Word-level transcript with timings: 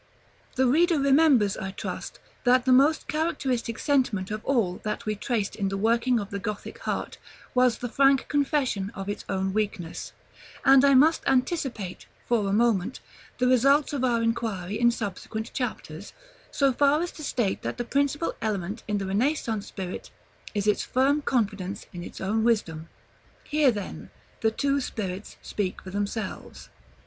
The 0.55 0.65
reader 0.65 0.97
remembers, 0.99 1.55
I 1.57 1.69
trust, 1.69 2.17
that 2.43 2.65
the 2.65 2.71
most 2.71 3.07
characteristic 3.07 3.77
sentiment 3.77 4.31
of 4.31 4.43
all 4.43 4.77
that 4.81 5.05
we 5.05 5.13
traced 5.13 5.55
in 5.55 5.67
the 5.69 5.77
working 5.77 6.19
of 6.19 6.31
the 6.31 6.39
Gothic 6.39 6.79
heart, 6.79 7.19
was 7.53 7.77
the 7.77 7.87
frank 7.87 8.27
confession 8.27 8.91
of 8.95 9.07
its 9.07 9.23
own 9.29 9.53
weakness; 9.53 10.11
and 10.65 10.83
I 10.83 10.95
must 10.95 11.21
anticipate, 11.27 12.07
for 12.25 12.49
a 12.49 12.51
moment, 12.51 12.99
the 13.37 13.45
results 13.45 13.93
of 13.93 14.03
our 14.03 14.23
inquiry 14.23 14.79
in 14.79 14.89
subsequent 14.89 15.53
chapters, 15.53 16.13
so 16.49 16.73
far 16.73 17.03
as 17.03 17.11
to 17.11 17.23
state 17.23 17.61
that 17.61 17.77
the 17.77 17.85
principal 17.85 18.33
element 18.41 18.81
in 18.87 18.97
the 18.97 19.05
Renaissance 19.05 19.67
spirit, 19.67 20.09
is 20.55 20.65
its 20.65 20.81
firm 20.83 21.21
confidence 21.21 21.85
in 21.93 22.03
its 22.03 22.19
own 22.19 22.43
wisdom. 22.43 22.89
Hear, 23.43 23.69
then, 23.69 24.09
the 24.39 24.49
two 24.49 24.81
spirits 24.81 25.37
speak 25.43 25.79
for 25.83 25.91
themselves. 25.91 26.69